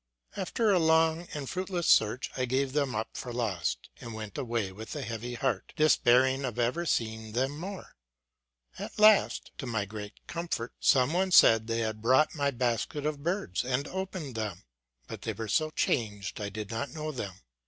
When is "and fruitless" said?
1.35-1.85